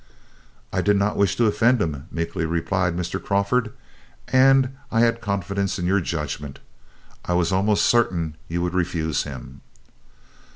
[0.73, 3.23] "I did not wish to offend him," meekly replied Mr.
[3.23, 3.71] Crawford,
[4.29, 6.57] "and I had confidence in your judgment.
[7.25, 9.61] I was almost certain you would refuse him."